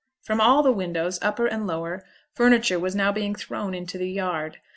[0.23, 2.03] From all the windows, upper and lower,
[2.33, 4.57] furniture was now being thrown into the yard.